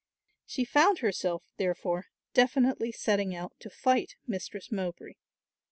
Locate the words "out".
3.35-3.53